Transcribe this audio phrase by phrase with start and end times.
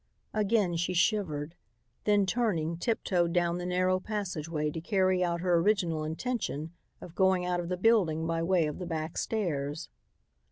[0.33, 1.53] Again she shivered,
[2.05, 7.45] then turning, tiptoed down the narrow passageway to carry out her original intention of going
[7.45, 9.89] out of the building by way of the back stairs.